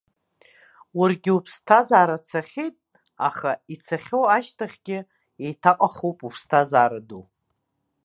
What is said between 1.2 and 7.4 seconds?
уԥсҭазаара цахьеит, аха ицахьоу ашьҭахьгьы еиҭаҟахуп уԥсҭазаара ду.